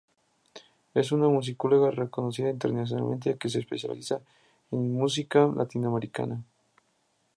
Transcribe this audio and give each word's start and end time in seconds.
Es 0.95 1.11
una 1.11 1.29
musicóloga 1.29 1.91
reconocida 1.91 2.49
internacionalmente 2.49 3.37
que 3.37 3.49
se 3.49 3.59
especializa 3.59 4.19
en 4.71 4.95
música 4.95 5.45
latinoamericana. 5.55 6.43